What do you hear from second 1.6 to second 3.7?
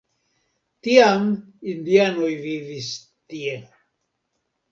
indianoj vivis tie.